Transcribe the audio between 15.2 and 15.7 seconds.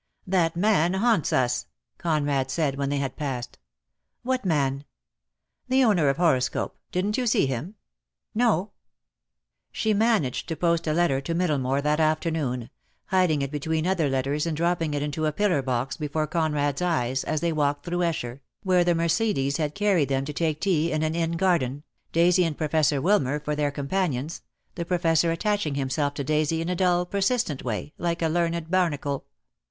a pillar